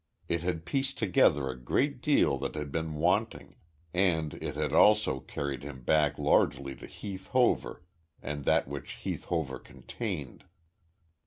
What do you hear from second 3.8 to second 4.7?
and it